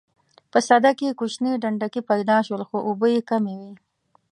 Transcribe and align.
په 0.51 0.59
سده 0.67 0.91
کې 0.99 1.17
کوچني 1.19 1.51
ډنډکي 1.61 2.01
پیدا 2.09 2.37
شول 2.47 2.61
خو 2.69 2.77
اوبه 2.87 3.07
یې 3.15 3.21
کمې 3.29 3.55
وې. 3.59 3.73